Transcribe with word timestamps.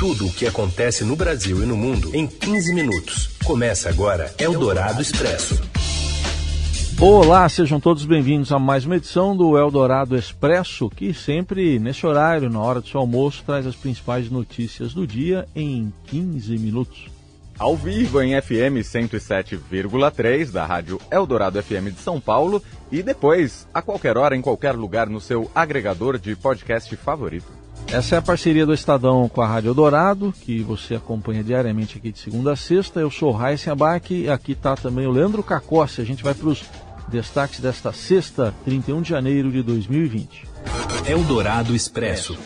Tudo 0.00 0.28
o 0.28 0.32
que 0.32 0.46
acontece 0.46 1.04
no 1.04 1.14
Brasil 1.14 1.62
e 1.62 1.66
no 1.66 1.76
mundo 1.76 2.16
em 2.16 2.26
15 2.26 2.72
minutos. 2.72 3.36
Começa 3.44 3.90
agora 3.90 4.34
Eldorado 4.38 5.02
Expresso. 5.02 5.60
Olá, 6.98 7.46
sejam 7.50 7.78
todos 7.78 8.06
bem-vindos 8.06 8.50
a 8.50 8.58
mais 8.58 8.86
uma 8.86 8.96
edição 8.96 9.36
do 9.36 9.58
Eldorado 9.58 10.16
Expresso, 10.16 10.88
que 10.88 11.12
sempre 11.12 11.78
nesse 11.78 12.06
horário, 12.06 12.48
na 12.48 12.60
hora 12.60 12.80
do 12.80 12.88
seu 12.88 12.98
almoço, 12.98 13.42
traz 13.44 13.66
as 13.66 13.76
principais 13.76 14.30
notícias 14.30 14.94
do 14.94 15.06
dia 15.06 15.46
em 15.54 15.92
15 16.06 16.56
minutos. 16.56 17.08
Ao 17.58 17.76
vivo 17.76 18.22
em 18.22 18.40
FM 18.40 18.80
107,3 18.82 20.50
da 20.50 20.64
Rádio 20.64 20.98
Eldorado 21.10 21.62
FM 21.62 21.92
de 21.92 22.00
São 22.00 22.18
Paulo 22.18 22.62
e 22.90 23.02
depois, 23.02 23.68
a 23.74 23.82
qualquer 23.82 24.16
hora, 24.16 24.34
em 24.34 24.40
qualquer 24.40 24.74
lugar, 24.74 25.10
no 25.10 25.20
seu 25.20 25.50
agregador 25.54 26.18
de 26.18 26.34
podcast 26.34 26.96
favorito. 26.96 27.59
Essa 27.92 28.14
é 28.14 28.18
a 28.18 28.22
parceria 28.22 28.64
do 28.64 28.72
Estadão 28.72 29.28
com 29.28 29.40
a 29.40 29.46
Rádio 29.48 29.70
Eldorado, 29.70 30.32
que 30.42 30.62
você 30.62 30.94
acompanha 30.94 31.42
diariamente 31.42 31.98
aqui 31.98 32.12
de 32.12 32.20
segunda 32.20 32.52
a 32.52 32.56
sexta. 32.56 33.00
Eu 33.00 33.10
sou 33.10 33.32
Raíssa 33.32 33.72
Abac 33.72 34.14
e 34.14 34.30
aqui 34.30 34.52
está 34.52 34.76
também 34.76 35.08
o 35.08 35.10
Leandro 35.10 35.42
Cacossi. 35.42 36.00
A 36.00 36.04
gente 36.04 36.22
vai 36.22 36.32
para 36.32 36.48
os 36.48 36.62
destaques 37.08 37.58
desta 37.58 37.92
sexta, 37.92 38.54
31 38.64 39.02
de 39.02 39.08
janeiro 39.08 39.50
de 39.50 39.60
2020. 39.64 40.46
Eldorado 41.04 41.74
Expresso. 41.74 42.38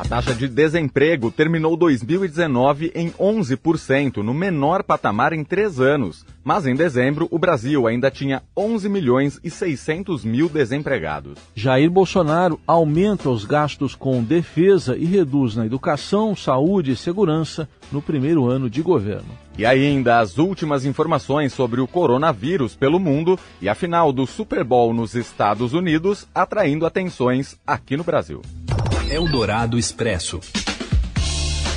A 0.00 0.02
taxa 0.02 0.34
de 0.34 0.48
desemprego 0.48 1.30
terminou 1.30 1.76
2019 1.76 2.90
em 2.94 3.10
11%, 3.10 4.22
no 4.22 4.32
menor 4.32 4.82
patamar 4.82 5.34
em 5.34 5.44
três 5.44 5.78
anos. 5.78 6.24
Mas 6.42 6.66
em 6.66 6.74
dezembro, 6.74 7.28
o 7.30 7.38
Brasil 7.38 7.86
ainda 7.86 8.10
tinha 8.10 8.42
11 8.56 8.88
milhões 8.88 9.38
e 9.44 9.50
600 9.50 10.24
mil 10.24 10.48
desempregados. 10.48 11.38
Jair 11.54 11.90
Bolsonaro 11.90 12.58
aumenta 12.66 13.28
os 13.28 13.44
gastos 13.44 13.94
com 13.94 14.24
defesa 14.24 14.96
e 14.96 15.04
reduz 15.04 15.54
na 15.54 15.66
educação, 15.66 16.34
saúde 16.34 16.92
e 16.92 16.96
segurança 16.96 17.68
no 17.92 18.00
primeiro 18.00 18.48
ano 18.48 18.70
de 18.70 18.80
governo. 18.80 19.28
E 19.58 19.66
ainda 19.66 20.20
as 20.20 20.38
últimas 20.38 20.86
informações 20.86 21.52
sobre 21.52 21.78
o 21.78 21.86
coronavírus 21.86 22.74
pelo 22.74 22.98
mundo 22.98 23.38
e 23.60 23.68
a 23.68 23.74
final 23.74 24.14
do 24.14 24.26
Super 24.26 24.64
Bowl 24.64 24.94
nos 24.94 25.14
Estados 25.14 25.74
Unidos 25.74 26.26
atraindo 26.34 26.86
atenções 26.86 27.60
aqui 27.66 27.98
no 27.98 28.04
Brasil. 28.04 28.40
Eldorado 29.10 29.76
Expresso. 29.76 30.38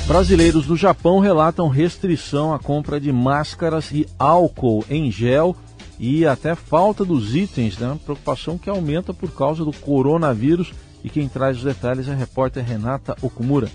Brasileiros 0.06 0.66
do 0.66 0.76
Japão 0.76 1.18
relatam 1.18 1.66
restrição 1.66 2.54
à 2.54 2.60
compra 2.60 3.00
de 3.00 3.10
máscaras 3.10 3.90
e 3.90 4.06
álcool 4.16 4.84
em 4.88 5.10
gel 5.10 5.56
e 5.98 6.24
até 6.24 6.54
falta 6.54 7.04
dos 7.04 7.34
itens, 7.34 7.76
né? 7.76 7.98
Preocupação 8.04 8.56
que 8.56 8.70
aumenta 8.70 9.12
por 9.12 9.32
causa 9.32 9.64
do 9.64 9.72
coronavírus. 9.72 10.72
E 11.02 11.10
quem 11.10 11.28
traz 11.28 11.56
os 11.56 11.64
detalhes 11.64 12.06
é 12.06 12.12
a 12.12 12.14
repórter 12.14 12.64
Renata 12.64 13.16
Okumura. 13.20 13.68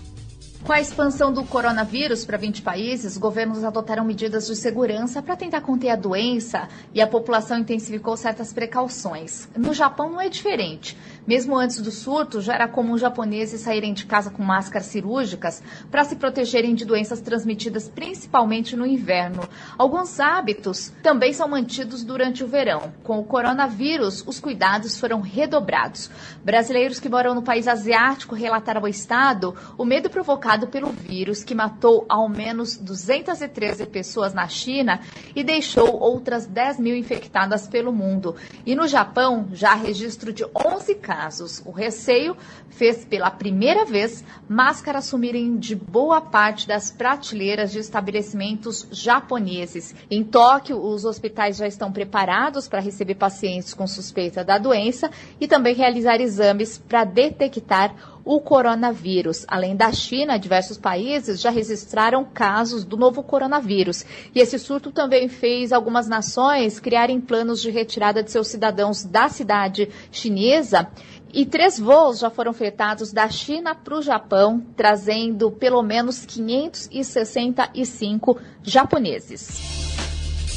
Com 0.62 0.74
a 0.74 0.80
expansão 0.80 1.32
do 1.32 1.42
coronavírus 1.42 2.24
para 2.24 2.36
20 2.36 2.60
países, 2.60 3.16
governos 3.16 3.64
adotaram 3.64 4.04
medidas 4.04 4.46
de 4.46 4.54
segurança 4.54 5.22
para 5.22 5.34
tentar 5.34 5.62
conter 5.62 5.88
a 5.88 5.96
doença 5.96 6.68
e 6.92 7.00
a 7.00 7.06
população 7.06 7.58
intensificou 7.58 8.14
certas 8.14 8.52
precauções. 8.52 9.48
No 9.56 9.72
Japão 9.72 10.10
não 10.10 10.20
é 10.20 10.28
diferente. 10.28 10.96
Mesmo 11.26 11.56
antes 11.56 11.80
do 11.80 11.90
surto, 11.90 12.40
já 12.40 12.54
era 12.54 12.66
comum 12.66 12.96
japoneses 12.96 13.60
saírem 13.60 13.92
de 13.92 14.06
casa 14.06 14.30
com 14.30 14.42
máscaras 14.42 14.86
cirúrgicas 14.86 15.62
para 15.90 16.04
se 16.04 16.16
protegerem 16.16 16.74
de 16.74 16.84
doenças 16.84 17.20
transmitidas 17.20 17.88
principalmente 17.88 18.74
no 18.74 18.86
inverno. 18.86 19.42
Alguns 19.76 20.18
hábitos 20.18 20.92
também 21.02 21.32
são 21.32 21.48
mantidos 21.48 22.02
durante 22.02 22.42
o 22.42 22.46
verão. 22.46 22.92
Com 23.02 23.18
o 23.18 23.24
coronavírus, 23.24 24.24
os 24.26 24.40
cuidados 24.40 24.98
foram 24.98 25.20
redobrados. 25.20 26.10
Brasileiros 26.42 26.98
que 26.98 27.08
moram 27.08 27.34
no 27.34 27.42
país 27.42 27.68
asiático 27.68 28.34
relataram 28.34 28.80
ao 28.80 28.88
Estado 28.88 29.54
o 29.76 29.84
medo 29.84 30.08
provocado 30.08 30.68
pelo 30.68 30.88
vírus 30.88 31.44
que 31.44 31.54
matou 31.54 32.06
ao 32.08 32.28
menos 32.28 32.76
213 32.76 33.86
pessoas 33.86 34.32
na 34.32 34.48
China 34.48 35.00
e 35.36 35.44
deixou 35.44 36.00
outras 36.00 36.46
10 36.46 36.80
mil 36.80 36.96
infectadas 36.96 37.68
pelo 37.68 37.92
mundo. 37.92 38.34
E 38.64 38.74
no 38.74 38.88
Japão, 38.88 39.48
já 39.52 39.72
há 39.72 39.74
registro 39.74 40.32
de 40.32 40.44
11 40.44 40.94
casos 40.94 41.09
casos. 41.10 41.60
O 41.66 41.72
receio 41.72 42.36
fez 42.68 43.04
pela 43.04 43.32
primeira 43.32 43.84
vez 43.84 44.22
máscaras 44.48 45.06
sumirem 45.06 45.56
de 45.58 45.74
boa 45.74 46.20
parte 46.20 46.68
das 46.68 46.92
prateleiras 46.92 47.72
de 47.72 47.80
estabelecimentos 47.80 48.86
japoneses. 48.92 49.92
Em 50.08 50.22
Tóquio, 50.22 50.80
os 50.80 51.04
hospitais 51.04 51.56
já 51.56 51.66
estão 51.66 51.90
preparados 51.90 52.68
para 52.68 52.78
receber 52.78 53.16
pacientes 53.16 53.74
com 53.74 53.88
suspeita 53.88 54.44
da 54.44 54.56
doença 54.56 55.10
e 55.40 55.48
também 55.48 55.74
realizar 55.74 56.20
exames 56.20 56.78
para 56.78 57.02
detectar 57.02 58.19
o 58.30 58.40
coronavírus. 58.40 59.44
Além 59.48 59.74
da 59.74 59.92
China, 59.92 60.38
diversos 60.38 60.78
países 60.78 61.40
já 61.40 61.50
registraram 61.50 62.24
casos 62.24 62.84
do 62.84 62.96
novo 62.96 63.24
coronavírus. 63.24 64.06
E 64.32 64.38
esse 64.38 64.56
surto 64.56 64.92
também 64.92 65.28
fez 65.28 65.72
algumas 65.72 66.06
nações 66.06 66.78
criarem 66.78 67.20
planos 67.20 67.60
de 67.60 67.72
retirada 67.72 68.22
de 68.22 68.30
seus 68.30 68.46
cidadãos 68.46 69.02
da 69.02 69.28
cidade 69.28 69.88
chinesa. 70.12 70.86
E 71.34 71.44
três 71.44 71.76
voos 71.76 72.20
já 72.20 72.30
foram 72.30 72.52
fretados 72.52 73.12
da 73.12 73.28
China 73.28 73.74
para 73.74 73.98
o 73.98 74.02
Japão, 74.02 74.64
trazendo 74.76 75.50
pelo 75.50 75.82
menos 75.82 76.24
565 76.24 78.38
japoneses. 78.62 79.80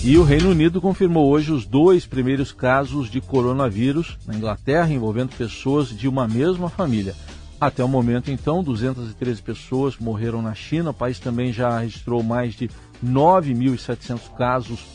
E 0.04 0.16
o 0.16 0.24
Reino 0.24 0.52
Unido 0.52 0.80
confirmou 0.80 1.28
hoje 1.28 1.52
os 1.52 1.66
dois 1.66 2.06
primeiros 2.06 2.52
casos 2.52 3.10
de 3.10 3.20
coronavírus 3.20 4.20
na 4.28 4.36
Inglaterra 4.36 4.94
envolvendo 4.94 5.36
pessoas 5.36 5.90
de 5.90 6.08
uma 6.08 6.28
mesma 6.28 6.70
família. 6.70 7.16
Até 7.64 7.82
o 7.82 7.88
momento, 7.88 8.30
então, 8.30 8.62
213 8.62 9.42
pessoas 9.42 9.98
morreram 9.98 10.42
na 10.42 10.54
China. 10.54 10.90
O 10.90 10.94
país 10.94 11.18
também 11.18 11.54
já 11.54 11.80
registrou 11.80 12.22
mais 12.22 12.56
de 12.56 12.70
9.700 13.02 14.36
casos 14.38 14.86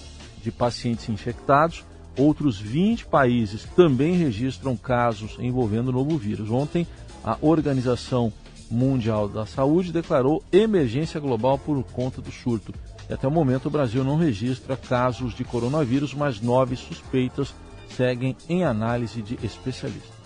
de 0.43 0.53
pacientes 0.53 1.09
infectados. 1.09 1.83
Outros 2.15 2.61
20 2.61 3.07
países 3.07 3.65
também 3.75 4.17
registram 4.17 4.77
casos 4.77 5.37
envolvendo 5.39 5.89
o 5.89 5.93
novo 5.93 6.19
vírus. 6.19 6.51
Ontem, 6.51 6.87
a 7.25 7.39
Organização 7.41 8.31
Mundial 8.71 9.31
da 9.31 9.47
Saúde 9.47 9.91
declarou 9.91 10.45
emergência 10.53 11.19
global 11.19 11.59
por 11.59 11.83
conta 11.85 12.21
do 12.21 12.31
surto. 12.31 12.75
E 13.09 13.15
até 13.15 13.27
o 13.27 13.31
momento, 13.31 13.69
o 13.69 13.71
Brasil 13.71 14.05
não 14.05 14.19
registra 14.19 14.77
casos 14.77 15.35
de 15.35 15.43
coronavírus, 15.43 16.13
mas 16.13 16.39
nove 16.39 16.77
suspeitas 16.77 17.55
seguem 17.97 18.37
em 18.47 18.63
análise 18.63 19.23
de 19.23 19.39
especialistas. 19.43 20.19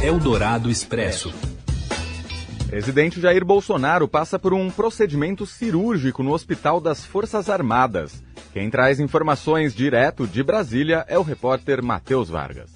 Eldorado 0.00 0.70
Expresso. 0.70 1.34
Presidente 2.68 3.20
Jair 3.20 3.44
Bolsonaro 3.44 4.08
passa 4.08 4.40
por 4.40 4.52
um 4.52 4.68
procedimento 4.68 5.46
cirúrgico 5.46 6.24
no 6.24 6.32
Hospital 6.32 6.80
das 6.80 7.06
Forças 7.06 7.48
Armadas. 7.48 8.24
Quem 8.52 8.68
traz 8.68 8.98
informações 8.98 9.72
direto 9.72 10.26
de 10.26 10.42
Brasília 10.42 11.04
é 11.06 11.16
o 11.16 11.22
repórter 11.22 11.80
Matheus 11.80 12.28
Vargas. 12.28 12.74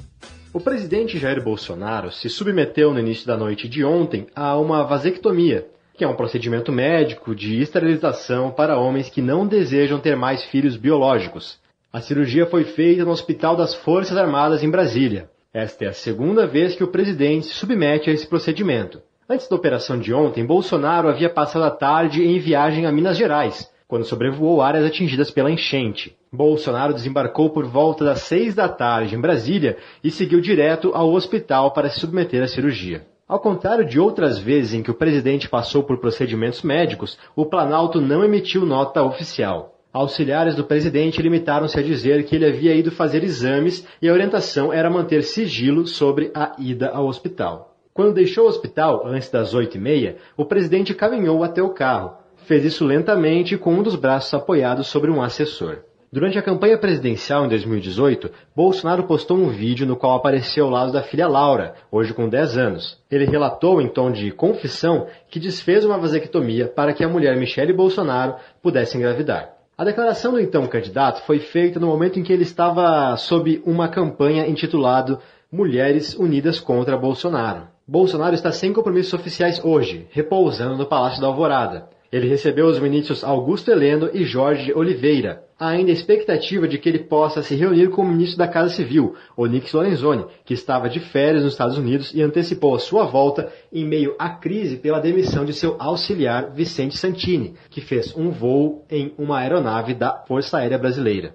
O 0.52 0.60
presidente 0.60 1.18
Jair 1.18 1.42
Bolsonaro 1.42 2.12
se 2.12 2.28
submeteu 2.28 2.94
no 2.94 3.00
início 3.00 3.26
da 3.26 3.36
noite 3.36 3.68
de 3.68 3.84
ontem 3.84 4.28
a 4.34 4.56
uma 4.56 4.84
vasectomia, 4.84 5.66
que 5.94 6.04
é 6.04 6.08
um 6.08 6.16
procedimento 6.16 6.70
médico 6.70 7.34
de 7.34 7.60
esterilização 7.60 8.52
para 8.52 8.78
homens 8.78 9.10
que 9.10 9.20
não 9.20 9.44
desejam 9.44 9.98
ter 9.98 10.16
mais 10.16 10.44
filhos 10.44 10.76
biológicos. 10.76 11.58
A 11.92 12.00
cirurgia 12.00 12.46
foi 12.46 12.62
feita 12.62 13.04
no 13.04 13.10
Hospital 13.10 13.56
das 13.56 13.74
Forças 13.74 14.16
Armadas 14.16 14.62
em 14.62 14.70
Brasília. 14.70 15.28
Esta 15.52 15.86
é 15.86 15.88
a 15.88 15.92
segunda 15.92 16.46
vez 16.46 16.76
que 16.76 16.84
o 16.84 16.88
presidente 16.88 17.46
se 17.46 17.54
submete 17.54 18.08
a 18.08 18.12
esse 18.12 18.26
procedimento. 18.26 19.02
Antes 19.32 19.46
da 19.46 19.54
operação 19.54 19.96
de 19.96 20.12
ontem, 20.12 20.44
Bolsonaro 20.44 21.08
havia 21.08 21.30
passado 21.30 21.62
a 21.62 21.70
tarde 21.70 22.20
em 22.20 22.36
viagem 22.40 22.84
a 22.84 22.90
Minas 22.90 23.16
Gerais, 23.16 23.70
quando 23.86 24.04
sobrevoou 24.04 24.60
áreas 24.60 24.84
atingidas 24.84 25.30
pela 25.30 25.52
enchente. 25.52 26.16
Bolsonaro 26.32 26.92
desembarcou 26.92 27.48
por 27.48 27.64
volta 27.64 28.04
das 28.04 28.22
seis 28.22 28.56
da 28.56 28.68
tarde 28.68 29.14
em 29.14 29.20
Brasília 29.20 29.76
e 30.02 30.10
seguiu 30.10 30.40
direto 30.40 30.90
ao 30.94 31.12
hospital 31.12 31.70
para 31.70 31.88
se 31.88 32.00
submeter 32.00 32.42
à 32.42 32.48
cirurgia. 32.48 33.06
Ao 33.28 33.38
contrário 33.38 33.84
de 33.84 34.00
outras 34.00 34.36
vezes 34.36 34.74
em 34.74 34.82
que 34.82 34.90
o 34.90 34.94
presidente 34.94 35.48
passou 35.48 35.84
por 35.84 35.98
procedimentos 35.98 36.62
médicos, 36.62 37.16
o 37.36 37.46
Planalto 37.46 38.00
não 38.00 38.24
emitiu 38.24 38.66
nota 38.66 39.00
oficial. 39.04 39.76
Auxiliares 39.92 40.56
do 40.56 40.64
presidente 40.64 41.22
limitaram-se 41.22 41.78
a 41.78 41.82
dizer 41.84 42.24
que 42.24 42.34
ele 42.34 42.46
havia 42.46 42.74
ido 42.74 42.90
fazer 42.90 43.22
exames 43.22 43.86
e 44.02 44.08
a 44.08 44.12
orientação 44.12 44.72
era 44.72 44.90
manter 44.90 45.22
sigilo 45.22 45.86
sobre 45.86 46.32
a 46.34 46.56
ida 46.58 46.88
ao 46.88 47.06
hospital. 47.06 47.69
Quando 48.00 48.14
deixou 48.14 48.46
o 48.46 48.48
hospital, 48.48 49.06
antes 49.06 49.28
das 49.28 49.52
oito 49.52 49.76
e 49.76 49.78
meia, 49.78 50.16
o 50.34 50.46
presidente 50.46 50.94
caminhou 50.94 51.44
até 51.44 51.62
o 51.62 51.68
carro. 51.68 52.16
Fez 52.46 52.64
isso 52.64 52.82
lentamente 52.82 53.58
com 53.58 53.74
um 53.74 53.82
dos 53.82 53.94
braços 53.94 54.32
apoiados 54.32 54.86
sobre 54.86 55.10
um 55.10 55.20
assessor. 55.20 55.80
Durante 56.10 56.38
a 56.38 56.42
campanha 56.42 56.78
presidencial 56.78 57.44
em 57.44 57.50
2018, 57.50 58.30
Bolsonaro 58.56 59.02
postou 59.02 59.36
um 59.36 59.50
vídeo 59.50 59.86
no 59.86 59.96
qual 59.96 60.14
apareceu 60.14 60.64
ao 60.64 60.70
lado 60.70 60.92
da 60.92 61.02
filha 61.02 61.28
Laura, 61.28 61.74
hoje 61.92 62.14
com 62.14 62.26
10 62.26 62.56
anos. 62.56 62.98
Ele 63.10 63.26
relatou, 63.26 63.82
em 63.82 63.88
tom 63.88 64.10
de 64.10 64.30
confissão, 64.30 65.06
que 65.28 65.38
desfez 65.38 65.84
uma 65.84 65.98
vasectomia 65.98 66.68
para 66.68 66.94
que 66.94 67.04
a 67.04 67.08
mulher 67.08 67.36
Michele 67.36 67.74
Bolsonaro 67.74 68.36
pudesse 68.62 68.96
engravidar. 68.96 69.50
A 69.76 69.84
declaração 69.84 70.32
do 70.32 70.40
então 70.40 70.66
candidato 70.66 71.22
foi 71.26 71.38
feita 71.38 71.78
no 71.78 71.88
momento 71.88 72.18
em 72.18 72.22
que 72.22 72.32
ele 72.32 72.44
estava 72.44 73.14
sob 73.18 73.60
uma 73.66 73.88
campanha 73.88 74.46
intitulada 74.46 75.18
Mulheres 75.52 76.14
Unidas 76.14 76.60
contra 76.60 76.96
Bolsonaro. 76.96 77.68
Bolsonaro 77.90 78.36
está 78.36 78.52
sem 78.52 78.72
compromissos 78.72 79.12
oficiais 79.14 79.60
hoje, 79.64 80.06
repousando 80.12 80.76
no 80.76 80.86
Palácio 80.86 81.20
da 81.20 81.26
Alvorada. 81.26 81.88
Ele 82.12 82.28
recebeu 82.28 82.66
os 82.66 82.78
ministros 82.78 83.24
Augusto 83.24 83.68
Heleno 83.68 84.08
e 84.14 84.22
Jorge 84.22 84.72
Oliveira. 84.72 85.42
Há 85.58 85.70
ainda 85.70 85.90
a 85.90 85.92
expectativa 85.92 86.68
de 86.68 86.78
que 86.78 86.88
ele 86.88 87.00
possa 87.00 87.42
se 87.42 87.56
reunir 87.56 87.90
com 87.90 88.02
o 88.02 88.08
ministro 88.08 88.38
da 88.38 88.46
Casa 88.46 88.72
Civil, 88.72 89.16
Onyx 89.36 89.72
Lorenzoni, 89.72 90.24
que 90.44 90.54
estava 90.54 90.88
de 90.88 91.00
férias 91.00 91.42
nos 91.42 91.54
Estados 91.54 91.76
Unidos 91.76 92.14
e 92.14 92.22
antecipou 92.22 92.76
a 92.76 92.78
sua 92.78 93.06
volta 93.06 93.52
em 93.72 93.84
meio 93.84 94.14
à 94.20 94.28
crise 94.30 94.76
pela 94.76 95.00
demissão 95.00 95.44
de 95.44 95.52
seu 95.52 95.74
auxiliar 95.76 96.52
Vicente 96.52 96.96
Santini, 96.96 97.56
que 97.70 97.80
fez 97.80 98.16
um 98.16 98.30
voo 98.30 98.86
em 98.88 99.12
uma 99.18 99.40
aeronave 99.40 99.94
da 99.94 100.24
Força 100.28 100.58
Aérea 100.58 100.78
Brasileira. 100.78 101.34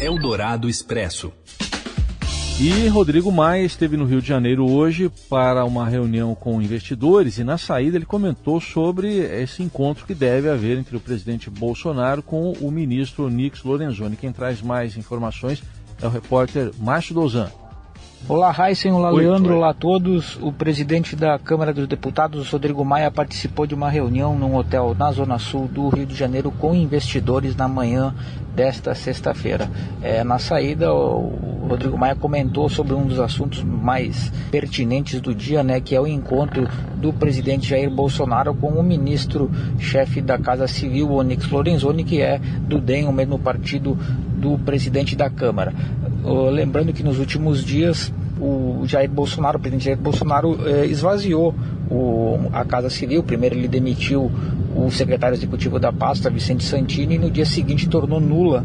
Eldorado 0.00 0.66
Expresso. 0.66 1.30
E 2.60 2.88
Rodrigo 2.88 3.30
Maia 3.30 3.62
esteve 3.62 3.96
no 3.96 4.04
Rio 4.04 4.20
de 4.20 4.26
Janeiro 4.26 4.68
hoje 4.68 5.08
para 5.30 5.64
uma 5.64 5.88
reunião 5.88 6.34
com 6.34 6.60
investidores 6.60 7.38
e 7.38 7.44
na 7.44 7.56
saída 7.56 7.96
ele 7.96 8.04
comentou 8.04 8.60
sobre 8.60 9.18
esse 9.18 9.62
encontro 9.62 10.04
que 10.04 10.12
deve 10.12 10.50
haver 10.50 10.76
entre 10.76 10.96
o 10.96 11.00
presidente 11.00 11.48
Bolsonaro 11.48 12.20
com 12.20 12.50
o 12.54 12.68
ministro 12.68 13.30
Nix 13.30 13.62
Lorenzoni. 13.62 14.16
Quem 14.16 14.32
traz 14.32 14.60
mais 14.60 14.96
informações 14.96 15.62
é 16.02 16.06
o 16.08 16.10
repórter 16.10 16.72
Márcio 16.80 17.14
Dozan. 17.14 17.48
Olá, 18.26 18.54
Heisen, 18.58 18.92
olá, 18.92 19.10
oi, 19.10 19.24
Leandro, 19.24 19.56
olá 19.56 19.70
a 19.70 19.74
todos. 19.74 20.38
O 20.42 20.52
presidente 20.52 21.16
da 21.16 21.38
Câmara 21.38 21.72
dos 21.72 21.86
Deputados, 21.86 22.50
Rodrigo 22.50 22.84
Maia, 22.84 23.10
participou 23.10 23.66
de 23.66 23.74
uma 23.74 23.88
reunião 23.88 24.36
num 24.36 24.54
hotel 24.54 24.94
na 24.98 25.10
Zona 25.12 25.38
Sul 25.38 25.66
do 25.66 25.88
Rio 25.88 26.04
de 26.04 26.14
Janeiro 26.14 26.50
com 26.50 26.74
investidores 26.74 27.56
na 27.56 27.66
manhã 27.66 28.14
desta 28.54 28.94
sexta-feira. 28.94 29.70
É, 30.02 30.22
na 30.24 30.38
saída, 30.38 30.92
o 30.92 31.66
Rodrigo 31.68 31.96
Maia 31.96 32.16
comentou 32.16 32.68
sobre 32.68 32.92
um 32.92 33.06
dos 33.06 33.20
assuntos 33.20 33.62
mais 33.62 34.30
pertinentes 34.50 35.20
do 35.20 35.34
dia, 35.34 35.62
né, 35.62 35.80
que 35.80 35.94
é 35.94 36.00
o 36.00 36.06
encontro 36.06 36.68
do 36.96 37.12
presidente 37.12 37.68
Jair 37.68 37.90
Bolsonaro 37.90 38.52
com 38.54 38.68
o 38.68 38.82
ministro-chefe 38.82 40.20
da 40.20 40.36
Casa 40.36 40.66
Civil, 40.66 41.12
Onyx 41.12 41.48
Lorenzoni, 41.48 42.04
que 42.04 42.20
é 42.20 42.38
do 42.38 42.80
DEM, 42.80 43.06
o 43.06 43.12
mesmo 43.12 43.38
partido 43.38 43.96
do 44.36 44.58
presidente 44.58 45.14
da 45.14 45.30
Câmara. 45.30 45.72
Lembrando 46.52 46.92
que 46.92 47.02
nos 47.02 47.18
últimos 47.18 47.64
dias 47.64 48.12
o 48.40 48.82
Jair 48.86 49.10
Bolsonaro, 49.10 49.58
o 49.58 49.60
presidente 49.60 49.84
Jair 49.84 49.98
Bolsonaro, 49.98 50.58
eh, 50.66 50.86
esvaziou 50.86 51.54
o, 51.90 52.38
a 52.52 52.64
Casa 52.64 52.88
Civil. 52.88 53.22
Primeiro 53.22 53.56
ele 53.56 53.68
demitiu 53.68 54.30
o 54.76 54.90
secretário 54.90 55.34
executivo 55.34 55.78
da 55.78 55.92
pasta, 55.92 56.30
Vicente 56.30 56.64
Santini, 56.64 57.16
e 57.16 57.18
no 57.18 57.30
dia 57.30 57.44
seguinte 57.44 57.88
tornou 57.88 58.20
nula 58.20 58.64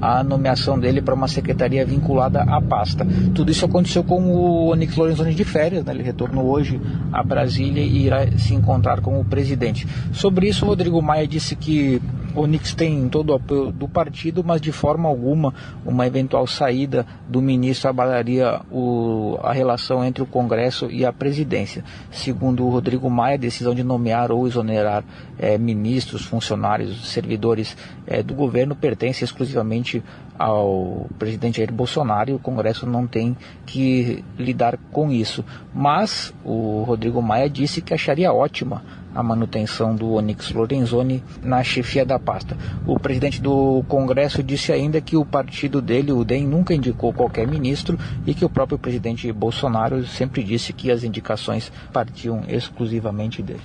a 0.00 0.24
nomeação 0.24 0.76
dele 0.76 1.00
para 1.00 1.14
uma 1.14 1.28
secretaria 1.28 1.86
vinculada 1.86 2.42
à 2.42 2.60
pasta. 2.60 3.06
Tudo 3.32 3.52
isso 3.52 3.64
aconteceu 3.64 4.02
com 4.02 4.20
o 4.20 4.72
Onyx 4.72 4.96
Lorenzoni 4.96 5.32
de 5.32 5.44
férias, 5.44 5.84
né? 5.84 5.92
ele 5.92 6.02
retornou 6.02 6.46
hoje 6.46 6.80
a 7.12 7.22
Brasília 7.22 7.80
e 7.80 8.06
irá 8.06 8.26
se 8.36 8.52
encontrar 8.52 9.00
com 9.00 9.20
o 9.20 9.24
presidente. 9.24 9.86
Sobre 10.12 10.48
isso, 10.48 10.66
Rodrigo 10.66 11.00
Maia 11.00 11.28
disse 11.28 11.54
que 11.54 12.02
o 12.34 12.46
Nix 12.46 12.74
tem 12.74 13.08
todo 13.08 13.30
o 13.30 13.34
apoio 13.34 13.72
do 13.72 13.88
partido, 13.88 14.42
mas 14.44 14.60
de 14.60 14.72
forma 14.72 15.08
alguma 15.08 15.52
uma 15.84 16.06
eventual 16.06 16.46
saída 16.46 17.06
do 17.28 17.42
ministro 17.42 17.90
abalaria 17.90 18.60
o, 18.70 19.38
a 19.42 19.52
relação 19.52 20.04
entre 20.04 20.22
o 20.22 20.26
Congresso 20.26 20.90
e 20.90 21.04
a 21.04 21.12
presidência. 21.12 21.84
Segundo 22.10 22.64
o 22.64 22.70
Rodrigo 22.70 23.08
Maia, 23.10 23.34
a 23.34 23.38
decisão 23.38 23.74
de 23.74 23.82
nomear 23.82 24.32
ou 24.32 24.46
exonerar 24.46 25.04
é, 25.38 25.58
ministros, 25.58 26.24
funcionários, 26.24 27.08
servidores 27.08 27.76
é, 28.06 28.22
do 28.22 28.34
governo 28.34 28.74
pertence 28.74 29.24
exclusivamente 29.24 30.02
ao 30.38 31.06
presidente 31.18 31.58
Jair 31.58 31.72
Bolsonaro 31.72 32.30
e 32.30 32.34
o 32.34 32.38
Congresso 32.38 32.86
não 32.86 33.06
tem 33.06 33.36
que 33.66 34.24
lidar 34.38 34.78
com 34.90 35.10
isso. 35.10 35.44
Mas 35.74 36.32
o 36.44 36.82
Rodrigo 36.82 37.22
Maia 37.22 37.48
disse 37.48 37.80
que 37.80 37.94
acharia 37.94 38.32
ótima 38.32 38.82
a 39.14 39.22
manutenção 39.22 39.94
do 39.94 40.12
Onyx 40.14 40.52
Lorenzoni 40.52 41.22
na 41.42 41.62
chefia 41.62 42.04
da 42.04 42.18
pasta. 42.18 42.56
O 42.86 42.98
presidente 42.98 43.40
do 43.40 43.84
Congresso 43.88 44.42
disse 44.42 44.72
ainda 44.72 45.00
que 45.00 45.16
o 45.16 45.24
partido 45.24 45.80
dele, 45.80 46.12
o 46.12 46.24
DEM, 46.24 46.46
nunca 46.46 46.74
indicou 46.74 47.12
qualquer 47.12 47.46
ministro 47.46 47.98
e 48.26 48.34
que 48.34 48.44
o 48.44 48.50
próprio 48.50 48.78
presidente 48.78 49.30
Bolsonaro 49.32 50.06
sempre 50.06 50.42
disse 50.42 50.72
que 50.72 50.90
as 50.90 51.04
indicações 51.04 51.72
partiam 51.92 52.42
exclusivamente 52.48 53.42
dele. 53.42 53.62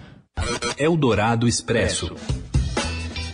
Eldorado 0.78 1.48
Expresso. 1.48 2.16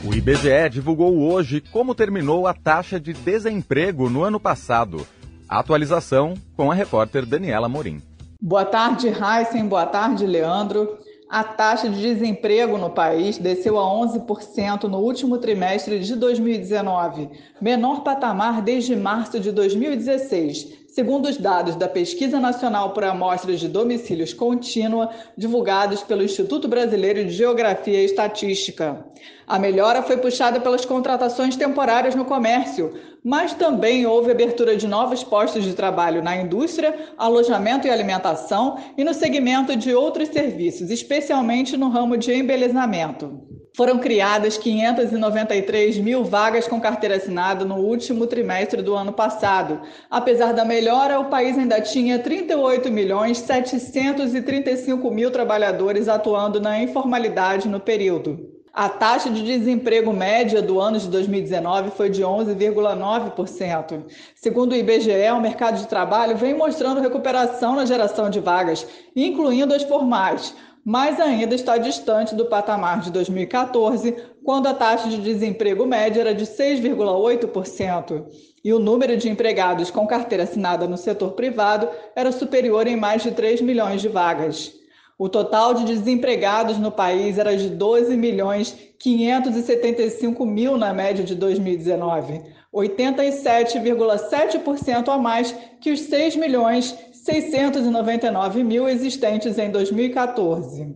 O 0.04 0.13
IBGE 0.13 0.69
divulgou 0.69 1.18
hoje 1.31 1.62
como 1.71 1.95
terminou 1.95 2.45
a 2.45 2.54
taxa 2.54 3.00
de 3.00 3.13
desemprego 3.13 4.09
no 4.09 4.24
ano 4.24 4.39
passado. 4.39 5.07
A 5.48 5.59
atualização 5.59 6.33
com 6.57 6.71
a 6.71 6.75
repórter 6.75 7.25
Daniela 7.25 7.69
Morim. 7.69 8.01
Boa 8.42 8.66
tarde, 8.66 9.07
Heisen. 9.07 9.66
Boa 9.68 9.86
tarde, 9.86 10.25
Leandro. 10.25 10.98
A 11.33 11.44
taxa 11.44 11.89
de 11.89 12.00
desemprego 12.00 12.77
no 12.77 12.91
país 12.91 13.39
desceu 13.39 13.80
a 13.80 13.81
11% 13.81 14.83
no 14.83 15.00
último 15.00 15.39
trimestre 15.39 15.97
de 15.97 16.15
2019, 16.15 17.27
menor 17.59 18.03
patamar 18.03 18.62
desde 18.62 18.95
março 18.95 19.39
de 19.39 19.51
2016, 19.51 20.85
segundo 20.89 21.27
os 21.27 21.35
dados 21.35 21.75
da 21.75 21.88
Pesquisa 21.88 22.39
Nacional 22.39 22.91
por 22.91 23.03
Amostras 23.03 23.59
de 23.59 23.68
Domicílios 23.68 24.31
Contínua, 24.31 25.09
divulgados 25.35 26.03
pelo 26.03 26.21
Instituto 26.21 26.68
Brasileiro 26.68 27.25
de 27.25 27.31
Geografia 27.31 28.00
e 28.00 28.06
Estatística. 28.06 29.03
A 29.47 29.57
melhora 29.57 30.03
foi 30.03 30.18
puxada 30.18 30.59
pelas 30.59 30.85
contratações 30.85 31.56
temporárias 31.56 32.13
no 32.13 32.25
comércio, 32.25 32.94
mas 33.24 33.54
também 33.54 34.06
houve 34.06 34.31
abertura 34.31 34.75
de 34.75 34.88
novos 34.88 35.24
postos 35.24 35.64
de 35.64 35.74
trabalho 35.74 36.22
na 36.22 36.36
indústria, 36.36 37.14
alojamento 37.18 37.88
e 37.88 37.90
alimentação 37.90 38.78
e 38.98 39.04
no 39.04 39.14
segmento 39.14 39.75
de 39.75 39.94
outros 39.94 40.30
serviços, 40.30 40.90
especialmente 40.90 41.78
no 41.78 41.90
ramo 41.90 42.18
de 42.18 42.34
embelezamento. 42.34 43.42
Foram 43.75 43.98
criadas 43.98 44.56
593 44.56 45.98
mil 45.98 46.24
vagas 46.24 46.68
com 46.68 46.80
carteira 46.80 47.16
assinada 47.16 47.66
no 47.66 47.78
último 47.78 48.28
trimestre 48.28 48.84
do 48.84 48.94
ano 48.94 49.12
passado. 49.12 49.81
Apesar 50.12 50.54
da 50.54 50.64
melhora, 50.64 51.19
o 51.19 51.26
país 51.26 51.58
ainda 51.58 51.81
tinha 51.81 52.19
38 52.19 52.92
milhões 52.92 53.40
735 53.40 55.10
mil 55.10 55.31
trabalhadores 55.31 56.08
atuando 56.08 56.62
na 56.62 56.84
informalidade 56.84 57.68
no 57.68 57.80
período. 57.80 58.53
A 58.75 58.90
taxa 58.90 59.30
de 59.30 59.44
desemprego 59.44 60.12
média 60.12 60.60
do 60.60 60.80
ano 60.80 60.98
de 60.98 61.08
2019 61.08 61.92
foi 61.92 62.10
de 62.10 62.24
11,9%. 62.24 64.04
Segundo 64.34 64.72
o 64.72 64.75
IBGE, 64.75 65.30
o 65.31 65.40
mercado 65.40 65.78
de 65.78 65.88
trabalho 65.88 66.36
vem 66.36 66.56
mostrando 66.56 67.00
recuperação 67.00 67.75
na 67.75 67.86
geração 67.86 68.31
de 68.31 68.40
vagas, 68.40 68.88
incluindo 69.16 69.75
as 69.75 69.84
formais, 69.84 70.56
mas 70.84 71.20
ainda 71.20 71.54
está 71.54 71.78
distante 71.78 72.34
do 72.34 72.48
patamar 72.48 73.02
de 73.02 73.12
2014, 73.12 74.16
quando 74.44 74.66
a 74.66 74.74
taxa 74.74 75.07
de 75.07 75.21
desemprego 75.21 75.86
média 75.86 76.21
era 76.21 76.33
de 76.33 76.47
6,8%. 76.47 78.26
E 78.66 78.74
o 78.74 78.80
número 78.80 79.16
de 79.16 79.30
empregados 79.30 79.92
com 79.92 80.07
carteira 80.07 80.45
assinada 80.45 80.88
no 80.88 80.97
setor 80.97 81.33
privado 81.33 81.88
era 82.16 82.31
superior 82.31 82.88
em 82.88 82.95
mais 82.95 83.21
de 83.21 83.30
3 83.30 83.62
milhões 83.62 84.02
de 84.02 84.07
vagas. 84.07 84.74
O 85.18 85.28
total 85.30 85.74
de 85.76 85.86
desempregados 85.86 86.78
no 86.80 86.92
país 86.92 87.38
era 87.38 87.56
de 87.56 87.70
12 87.70 88.18
milhões 88.18 88.76
575 89.00 90.46
mil 90.46 90.76
na 90.76 90.94
média 90.94 91.24
de 91.24 91.34
2019, 91.36 92.42
87,7% 92.74 95.10
a 95.10 95.18
mais 95.18 95.56
que 95.80 95.92
os 95.92 96.00
6 96.02 96.36
milhões 96.38 96.98
699 97.12 98.64
mil 98.64 98.90
existentes 98.90 99.60
em 99.60 99.70
2014. 99.70 100.96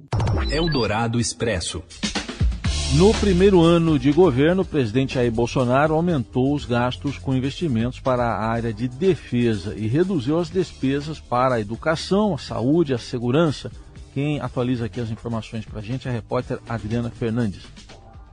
Eldorado 0.51 1.19
Expresso. 1.19 1.83
No 2.95 3.13
primeiro 3.15 3.59
ano 3.61 3.99
de 3.99 4.13
governo, 4.13 4.61
o 4.61 4.65
presidente 4.65 5.15
Jair 5.15 5.31
Bolsonaro 5.31 5.93
aumentou 5.93 6.55
os 6.55 6.63
gastos 6.65 7.17
com 7.17 7.35
investimentos 7.35 7.99
para 7.99 8.23
a 8.23 8.47
área 8.47 8.71
de 8.73 8.87
defesa 8.87 9.75
e 9.75 9.87
reduziu 9.87 10.39
as 10.39 10.49
despesas 10.49 11.19
para 11.19 11.55
a 11.55 11.59
educação, 11.59 12.33
a 12.33 12.37
saúde, 12.37 12.93
a 12.93 12.97
segurança 12.97 13.69
quem 14.17 14.41
atualiza 14.41 14.87
aqui 14.87 14.99
as 14.99 15.11
informações 15.11 15.63
para 15.63 15.77
a 15.77 15.81
gente 15.83 16.07
é 16.07 16.09
a 16.09 16.13
repórter 16.15 16.57
Adriana 16.67 17.11
Fernandes. 17.11 17.63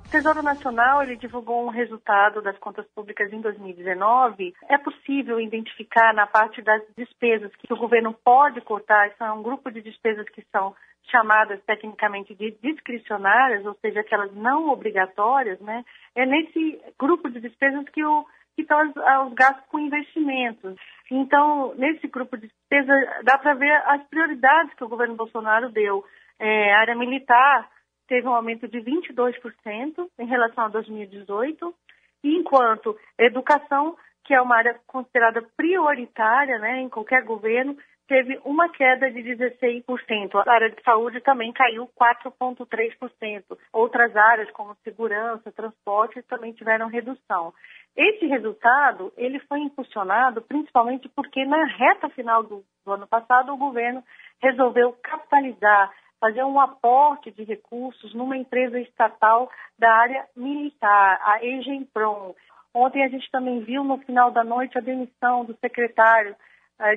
O 0.06 0.10
Tesouro 0.10 0.42
Nacional 0.42 1.02
ele 1.02 1.14
divulgou 1.14 1.62
um 1.62 1.68
resultado 1.68 2.40
das 2.40 2.56
contas 2.56 2.86
públicas 2.94 3.30
em 3.30 3.42
2019. 3.42 4.54
É 4.70 4.78
possível 4.78 5.38
identificar 5.38 6.14
na 6.14 6.26
parte 6.26 6.62
das 6.62 6.80
despesas 6.96 7.50
que 7.56 7.70
o 7.70 7.76
governo 7.76 8.14
pode 8.24 8.62
cortar, 8.62 9.08
isso 9.08 9.22
é 9.22 9.30
um 9.30 9.42
grupo 9.42 9.70
de 9.70 9.82
despesas 9.82 10.26
que 10.30 10.42
são 10.50 10.74
chamadas 11.10 11.60
tecnicamente 11.66 12.34
de 12.34 12.56
discricionárias, 12.62 13.66
ou 13.66 13.76
seja, 13.82 14.00
aquelas 14.00 14.34
não 14.34 14.70
obrigatórias, 14.70 15.60
né? 15.60 15.84
É 16.14 16.24
nesse 16.24 16.80
grupo 16.98 17.28
de 17.28 17.40
despesas 17.40 17.86
que 17.90 18.02
o 18.02 18.24
que 18.56 18.62
estão 18.62 18.80
os 19.26 19.34
gastos 19.34 19.66
com 19.68 19.78
investimentos. 19.78 20.76
Então, 21.10 21.74
nesse 21.74 22.06
grupo 22.08 22.36
de 22.36 22.48
despesa, 22.48 22.92
dá 23.24 23.38
para 23.38 23.54
ver 23.54 23.72
as 23.86 24.02
prioridades 24.08 24.74
que 24.74 24.84
o 24.84 24.88
governo 24.88 25.14
Bolsonaro 25.14 25.70
deu. 25.70 26.04
É, 26.38 26.72
a 26.72 26.80
área 26.80 26.96
militar 26.96 27.68
teve 28.08 28.26
um 28.26 28.34
aumento 28.34 28.66
de 28.68 28.78
22% 28.78 30.08
em 30.18 30.26
relação 30.26 30.64
a 30.64 30.68
2018, 30.68 31.74
enquanto 32.22 32.98
educação, 33.18 33.96
que 34.24 34.34
é 34.34 34.40
uma 34.40 34.56
área 34.56 34.78
considerada 34.86 35.42
prioritária 35.56 36.58
né, 36.58 36.80
em 36.80 36.88
qualquer 36.88 37.22
governo, 37.22 37.76
teve 38.06 38.40
uma 38.44 38.68
queda 38.70 39.10
de 39.10 39.20
16%. 39.22 40.34
A 40.34 40.52
área 40.52 40.70
de 40.70 40.82
saúde 40.82 41.20
também 41.20 41.52
caiu 41.52 41.88
4,3%. 41.98 43.44
Outras 43.72 44.16
áreas, 44.16 44.50
como 44.50 44.76
segurança, 44.84 45.52
transporte, 45.52 46.22
também 46.22 46.52
tiveram 46.52 46.88
redução. 46.88 47.52
Esse 47.96 48.26
resultado 48.26 49.12
ele 49.16 49.38
foi 49.40 49.60
impulsionado 49.60 50.42
principalmente 50.42 51.08
porque 51.08 51.44
na 51.44 51.64
reta 51.64 52.08
final 52.10 52.42
do, 52.42 52.64
do 52.84 52.92
ano 52.92 53.06
passado 53.06 53.52
o 53.52 53.56
governo 53.56 54.02
resolveu 54.42 54.92
capitalizar, 55.02 55.92
fazer 56.20 56.42
um 56.42 56.58
aporte 56.58 57.30
de 57.30 57.44
recursos 57.44 58.12
numa 58.12 58.36
empresa 58.36 58.80
estatal 58.80 59.48
da 59.78 59.90
área 59.92 60.26
militar, 60.36 61.20
a 61.22 61.44
Egemprom. 61.44 62.34
Ontem 62.74 63.04
a 63.04 63.08
gente 63.08 63.30
também 63.30 63.60
viu 63.60 63.84
no 63.84 63.98
final 63.98 64.32
da 64.32 64.42
noite 64.42 64.76
a 64.76 64.80
demissão 64.80 65.44
do 65.44 65.56
secretário 65.58 66.34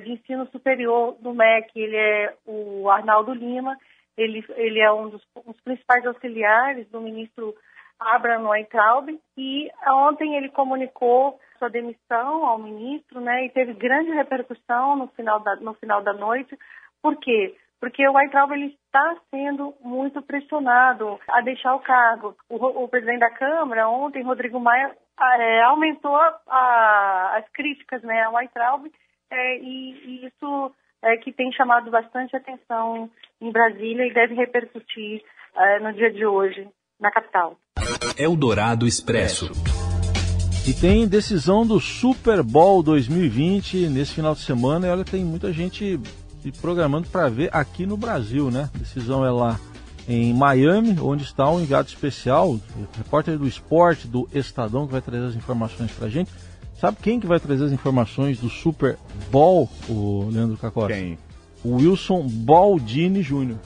de 0.04 0.12
ensino 0.12 0.46
superior 0.50 1.16
do 1.20 1.32
MEC, 1.32 1.70
ele 1.76 1.96
é 1.96 2.34
o 2.46 2.90
Arnaldo 2.90 3.32
Lima, 3.32 3.76
ele, 4.16 4.44
ele 4.56 4.80
é 4.80 4.92
um 4.92 5.08
dos, 5.08 5.22
um 5.36 5.52
dos 5.52 5.60
principais 5.60 6.04
auxiliares 6.04 6.88
do 6.88 7.00
ministro 7.00 7.54
Abraham 7.98 8.48
Weintraub, 8.48 9.08
e 9.36 9.70
ontem 9.86 10.36
ele 10.36 10.48
comunicou 10.48 11.38
sua 11.58 11.68
demissão 11.68 12.46
ao 12.46 12.58
ministro, 12.58 13.20
né, 13.20 13.46
e 13.46 13.50
teve 13.50 13.74
grande 13.74 14.10
repercussão 14.10 14.96
no 14.96 15.08
final 15.08 15.40
da, 15.40 15.56
no 15.56 15.74
final 15.74 16.02
da 16.02 16.12
noite. 16.12 16.56
Por 17.02 17.16
quê? 17.16 17.56
Porque 17.80 18.06
o 18.08 18.12
Weintraub 18.12 18.52
ele 18.52 18.76
está 18.84 19.16
sendo 19.30 19.74
muito 19.80 20.20
pressionado 20.22 21.18
a 21.28 21.40
deixar 21.40 21.74
o 21.76 21.80
cargo. 21.80 22.36
O, 22.48 22.56
o 22.84 22.88
presidente 22.88 23.20
da 23.20 23.30
Câmara, 23.30 23.88
ontem, 23.88 24.22
Rodrigo 24.22 24.58
Maia, 24.58 24.96
é, 25.20 25.62
aumentou 25.62 26.16
a, 26.16 27.36
as 27.36 27.48
críticas 27.50 28.02
né, 28.02 28.22
ao 28.22 28.34
Weintraub, 28.34 28.86
é, 29.30 29.58
e, 29.58 29.92
e, 29.92 30.26
isso 30.26 30.72
é 31.02 31.16
que 31.16 31.32
tem 31.32 31.52
chamado 31.52 31.90
bastante 31.90 32.34
atenção 32.34 33.10
em 33.40 33.50
Brasília 33.50 34.06
e 34.06 34.12
deve 34.12 34.34
repercutir 34.34 35.22
é, 35.56 35.78
no 35.80 35.92
dia 35.92 36.10
de 36.10 36.24
hoje 36.26 36.68
na 37.00 37.10
capital. 37.10 37.56
Eldorado 38.16 38.86
Expresso. 38.86 39.50
E 40.68 40.74
tem 40.74 41.08
decisão 41.08 41.66
do 41.66 41.80
Super 41.80 42.42
Bowl 42.42 42.82
2020 42.82 43.88
nesse 43.88 44.14
final 44.14 44.34
de 44.34 44.40
semana. 44.40 44.86
E 44.86 44.90
olha, 44.90 45.04
tem 45.04 45.24
muita 45.24 45.52
gente 45.52 45.98
se 46.42 46.52
programando 46.60 47.08
para 47.08 47.28
ver 47.28 47.48
aqui 47.52 47.86
no 47.86 47.96
Brasil, 47.96 48.50
né? 48.50 48.68
A 48.74 48.78
decisão 48.78 49.24
é 49.24 49.30
lá 49.30 49.58
em 50.08 50.32
Miami, 50.34 50.98
onde 51.00 51.22
está 51.22 51.48
um 51.50 51.60
enviado 51.60 51.88
especial, 51.88 52.50
o 52.50 52.60
repórter 52.96 53.38
do 53.38 53.46
esporte 53.46 54.08
do 54.08 54.28
Estadão, 54.32 54.86
que 54.86 54.92
vai 54.92 55.02
trazer 55.02 55.26
as 55.26 55.34
informações 55.34 55.90
para 55.92 56.06
a 56.06 56.10
gente. 56.10 56.30
Sabe 56.80 56.98
quem 57.02 57.18
que 57.18 57.26
vai 57.26 57.40
trazer 57.40 57.64
as 57.64 57.72
informações 57.72 58.38
do 58.38 58.48
Super 58.48 58.96
Bowl, 59.32 59.68
o 59.88 60.28
Leandro 60.30 60.56
Cacora? 60.56 60.94
Quem? 60.94 61.18
O 61.64 61.74
Wilson 61.76 62.28
Baldini 62.28 63.20
Jr. 63.20 63.56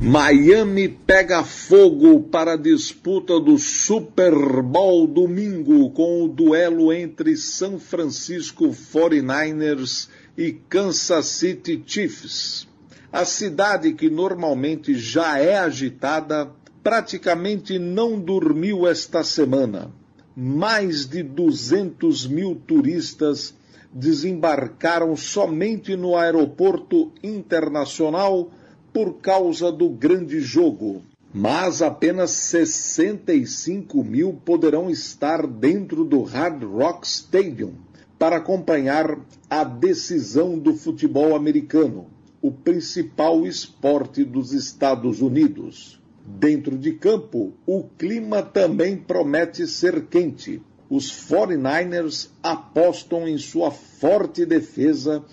Miami 0.00 0.88
pega 0.88 1.44
fogo 1.44 2.20
para 2.22 2.54
a 2.54 2.56
disputa 2.56 3.38
do 3.38 3.56
Super 3.56 4.34
Bowl 4.62 5.06
domingo 5.06 5.90
com 5.90 6.24
o 6.24 6.28
duelo 6.28 6.92
entre 6.92 7.36
São 7.36 7.78
Francisco 7.78 8.68
49ers 8.68 10.08
e 10.36 10.52
Kansas 10.52 11.26
City 11.26 11.80
Chiefs. 11.86 12.66
A 13.12 13.24
cidade 13.24 13.92
que 13.92 14.10
normalmente 14.10 14.98
já 14.98 15.38
é 15.38 15.56
agitada 15.56 16.50
praticamente 16.82 17.78
não 17.78 18.18
dormiu 18.20 18.88
esta 18.88 19.22
semana. 19.22 19.92
Mais 20.40 21.04
de 21.04 21.20
200 21.20 22.28
mil 22.28 22.54
turistas 22.54 23.52
desembarcaram 23.92 25.16
somente 25.16 25.96
no 25.96 26.14
aeroporto 26.14 27.10
internacional 27.24 28.48
por 28.92 29.14
causa 29.14 29.72
do 29.72 29.88
grande 29.88 30.38
jogo, 30.38 31.02
mas 31.34 31.82
apenas 31.82 32.30
65 32.30 34.04
mil 34.04 34.40
poderão 34.44 34.88
estar 34.88 35.44
dentro 35.44 36.04
do 36.04 36.22
Hard 36.22 36.62
Rock 36.62 37.04
Stadium 37.04 37.72
para 38.16 38.36
acompanhar 38.36 39.18
a 39.50 39.64
decisão 39.64 40.56
do 40.56 40.72
futebol 40.72 41.34
americano, 41.34 42.06
o 42.40 42.52
principal 42.52 43.44
esporte 43.44 44.22
dos 44.22 44.52
Estados 44.52 45.20
Unidos. 45.20 46.00
Dentro 46.36 46.76
de 46.76 46.92
campo, 46.92 47.54
o 47.66 47.84
clima 47.96 48.42
também 48.42 48.96
promete 48.96 49.66
ser 49.66 50.06
quente. 50.06 50.62
Os 50.88 51.10
49ers 51.10 52.28
apostam 52.42 53.26
em 53.26 53.38
sua 53.38 53.70
forte 53.70 54.44
defesa 54.44 55.24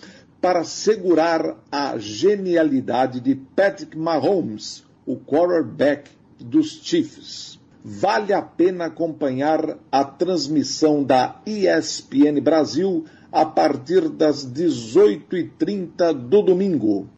para 0.42 0.64
segurar 0.64 1.58
a 1.72 1.98
genialidade 1.98 3.20
de 3.20 3.36
Patrick 3.36 3.98
Mahomes, 3.98 4.84
o 5.06 5.18
quarterback 5.18 6.10
dos 6.40 6.82
Chiefs. 6.84 7.60
Vale 7.84 8.34
a 8.34 8.42
pena 8.42 8.86
acompanhar 8.86 9.78
a 9.92 10.04
transmissão 10.04 11.04
da 11.04 11.40
ESPN 11.46 12.42
Brasil 12.42 13.06
a 13.32 13.46
partir 13.46 14.10
das 14.10 14.46
18h30 14.46 16.14
do 16.14 16.42
domingo. 16.42 17.10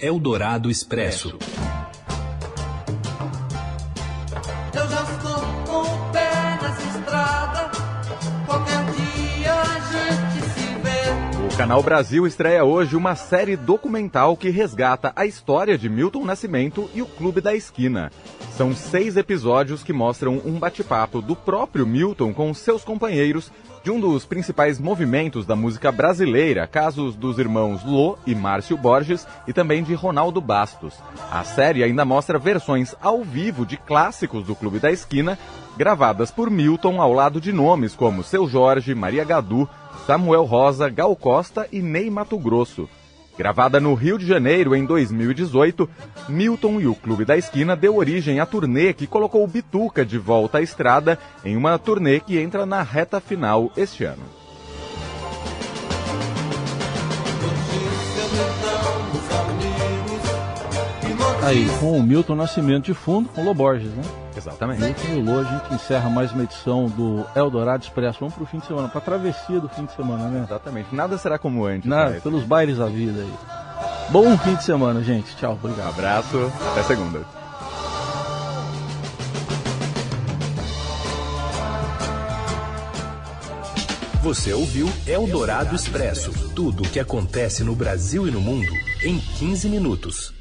Eldorado 0.00 0.70
Expresso. 0.70 1.38
Canal 11.66 11.82
Brasil 11.82 12.24
estreia 12.28 12.64
hoje 12.64 12.94
uma 12.94 13.16
série 13.16 13.56
documental 13.56 14.36
que 14.36 14.50
resgata 14.50 15.12
a 15.16 15.26
história 15.26 15.76
de 15.76 15.88
Milton 15.88 16.24
Nascimento 16.24 16.88
e 16.94 17.02
o 17.02 17.06
Clube 17.06 17.40
da 17.40 17.56
Esquina. 17.56 18.12
São 18.56 18.72
seis 18.72 19.16
episódios 19.16 19.82
que 19.82 19.92
mostram 19.92 20.40
um 20.44 20.60
bate-papo 20.60 21.20
do 21.20 21.34
próprio 21.34 21.84
Milton 21.84 22.32
com 22.32 22.54
seus 22.54 22.84
companheiros 22.84 23.50
de 23.82 23.90
um 23.90 23.98
dos 23.98 24.24
principais 24.24 24.78
movimentos 24.78 25.44
da 25.44 25.56
música 25.56 25.90
brasileira, 25.90 26.68
casos 26.68 27.16
dos 27.16 27.36
irmãos 27.36 27.84
Lô 27.84 28.16
e 28.24 28.32
Márcio 28.32 28.76
Borges 28.76 29.26
e 29.48 29.52
também 29.52 29.82
de 29.82 29.92
Ronaldo 29.92 30.40
Bastos. 30.40 30.94
A 31.32 31.42
série 31.42 31.82
ainda 31.82 32.04
mostra 32.04 32.38
versões 32.38 32.94
ao 33.00 33.24
vivo 33.24 33.66
de 33.66 33.76
clássicos 33.76 34.46
do 34.46 34.54
Clube 34.54 34.78
da 34.78 34.92
Esquina, 34.92 35.36
gravadas 35.76 36.30
por 36.30 36.50
Milton 36.50 37.00
ao 37.00 37.12
lado 37.12 37.40
de 37.40 37.52
nomes 37.52 37.94
como 37.94 38.24
Seu 38.24 38.48
Jorge, 38.48 38.94
Maria 38.94 39.24
Gadu, 39.24 39.68
Samuel 40.06 40.44
Rosa, 40.44 40.88
Gal 40.88 41.14
Costa 41.14 41.68
e 41.70 41.80
Ney 41.80 42.08
Mato 42.10 42.38
Grosso. 42.38 42.88
Gravada 43.36 43.78
no 43.78 43.92
Rio 43.92 44.18
de 44.18 44.26
Janeiro 44.26 44.74
em 44.74 44.86
2018, 44.86 45.88
Milton 46.26 46.80
e 46.80 46.86
o 46.86 46.94
Clube 46.94 47.26
da 47.26 47.36
Esquina 47.36 47.76
deu 47.76 47.96
origem 47.96 48.40
à 48.40 48.46
turnê 48.46 48.94
que 48.94 49.06
colocou 49.06 49.44
o 49.44 49.46
Bituca 49.46 50.06
de 50.06 50.16
volta 50.16 50.58
à 50.58 50.62
estrada 50.62 51.18
em 51.44 51.54
uma 51.54 51.78
turnê 51.78 52.18
que 52.18 52.38
entra 52.38 52.64
na 52.64 52.82
reta 52.82 53.20
final 53.20 53.70
este 53.76 54.04
ano. 54.04 54.22
Aí, 61.42 61.68
com 61.78 61.96
o 61.96 62.02
Milton 62.02 62.34
Nascimento 62.34 62.86
de 62.86 62.94
fundo, 62.94 63.28
com 63.28 63.42
o 63.42 63.44
Loborges, 63.44 63.92
né? 63.92 64.25
Exatamente. 64.46 64.80
Milton 64.82 65.08
e 65.08 65.16
o 65.16 65.24
Lô, 65.24 65.40
a 65.40 65.44
gente 65.44 65.74
encerra 65.74 66.08
mais 66.08 66.30
uma 66.32 66.44
edição 66.44 66.86
do 66.86 67.24
Eldorado 67.34 67.82
Expresso. 67.82 68.18
Vamos 68.20 68.34
pro 68.34 68.46
fim 68.46 68.58
de 68.58 68.66
semana, 68.66 68.88
pra 68.88 69.00
travessia 69.00 69.60
do 69.60 69.68
fim 69.68 69.84
de 69.84 69.92
semana, 69.94 70.28
né? 70.28 70.44
Exatamente. 70.44 70.94
Nada 70.94 71.18
será 71.18 71.38
como 71.38 71.64
antes. 71.64 71.88
Nada, 71.88 72.12
mas- 72.12 72.22
pelos 72.22 72.44
bailes 72.44 72.78
da 72.78 72.86
vida 72.86 73.20
aí. 73.22 73.34
Bom 74.10 74.36
fim 74.38 74.54
de 74.54 74.62
semana, 74.64 75.02
gente. 75.02 75.34
Tchau, 75.36 75.52
Um 75.52 75.54
obrigado. 75.54 75.88
abraço, 75.88 76.52
até 76.72 76.82
segunda. 76.84 77.20
Você 84.22 84.52
ouviu 84.52 84.88
Eldorado 85.06 85.74
Expresso 85.74 86.32
tudo 86.54 86.82
o 86.82 86.88
que 86.88 86.98
acontece 86.98 87.62
no 87.62 87.74
Brasil 87.76 88.26
e 88.26 88.30
no 88.30 88.40
mundo 88.40 88.72
em 89.02 89.18
15 89.18 89.68
minutos. 89.68 90.32